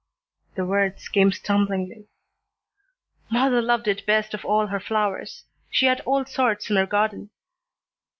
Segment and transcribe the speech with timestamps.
[0.55, 2.07] The words came stumblingly.
[3.29, 7.29] "Mother loved it best of all her flowers; she had all sorts in her garden."